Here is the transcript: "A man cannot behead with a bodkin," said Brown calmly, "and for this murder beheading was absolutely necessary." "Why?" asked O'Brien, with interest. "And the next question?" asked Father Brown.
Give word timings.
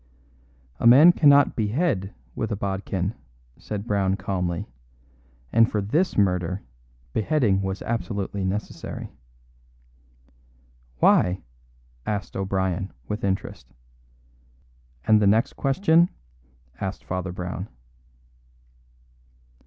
"A 0.79 0.87
man 0.87 1.11
cannot 1.11 1.55
behead 1.55 2.15
with 2.33 2.51
a 2.51 2.55
bodkin," 2.55 3.13
said 3.59 3.85
Brown 3.85 4.15
calmly, 4.15 4.65
"and 5.53 5.69
for 5.71 5.79
this 5.79 6.17
murder 6.17 6.63
beheading 7.13 7.61
was 7.61 7.83
absolutely 7.83 8.43
necessary." 8.43 9.11
"Why?" 10.97 11.43
asked 12.03 12.35
O'Brien, 12.35 12.91
with 13.07 13.23
interest. 13.23 13.75
"And 15.05 15.21
the 15.21 15.27
next 15.27 15.53
question?" 15.53 16.09
asked 16.79 17.03
Father 17.03 17.31
Brown. 17.31 17.69